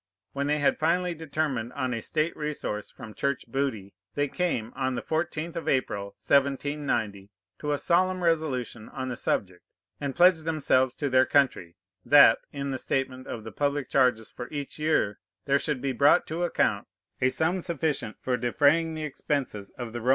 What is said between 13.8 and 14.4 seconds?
charges